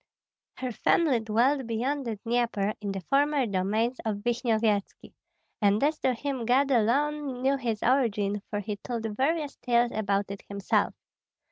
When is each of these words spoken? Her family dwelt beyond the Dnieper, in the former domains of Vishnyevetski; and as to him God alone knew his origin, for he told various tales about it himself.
Her 0.55 0.71
family 0.71 1.19
dwelt 1.19 1.67
beyond 1.67 2.05
the 2.07 2.15
Dnieper, 2.15 2.73
in 2.81 2.91
the 2.91 3.01
former 3.01 3.45
domains 3.45 3.99
of 4.03 4.23
Vishnyevetski; 4.23 5.13
and 5.61 5.83
as 5.83 5.99
to 5.99 6.15
him 6.15 6.43
God 6.47 6.71
alone 6.71 7.43
knew 7.43 7.55
his 7.55 7.83
origin, 7.83 8.41
for 8.49 8.61
he 8.61 8.77
told 8.77 9.05
various 9.15 9.57
tales 9.57 9.91
about 9.91 10.31
it 10.31 10.41
himself. 10.49 10.95